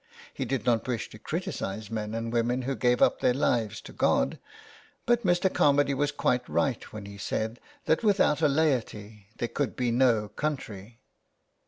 [0.33, 3.93] He did not wish to criticise men and women who gave up their lives to
[3.93, 4.39] God,
[5.05, 5.47] but Mr.
[5.47, 10.29] Carmady was quite right when he said that without a laity there could be no
[10.29, 11.01] country.